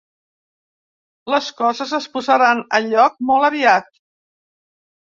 Les 1.33 1.51
coses 1.61 1.95
es 1.99 2.09
posaran 2.17 2.65
a 2.79 2.83
lloc 2.89 3.23
molt 3.31 3.51
aviat 3.53 3.97